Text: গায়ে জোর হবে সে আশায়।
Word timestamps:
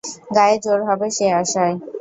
গায়ে 0.35 0.57
জোর 0.63 0.79
হবে 0.87 1.07
সে 1.17 1.25
আশায়। 1.41 1.75